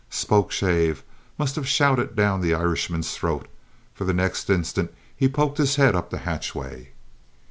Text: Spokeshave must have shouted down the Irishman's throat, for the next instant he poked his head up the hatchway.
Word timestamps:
Spokeshave 0.09 1.03
must 1.37 1.55
have 1.55 1.67
shouted 1.67 2.15
down 2.15 2.41
the 2.41 2.55
Irishman's 2.55 3.13
throat, 3.15 3.47
for 3.93 4.03
the 4.03 4.15
next 4.15 4.49
instant 4.49 4.91
he 5.15 5.29
poked 5.29 5.59
his 5.59 5.75
head 5.75 5.95
up 5.95 6.09
the 6.09 6.17
hatchway. 6.25 6.93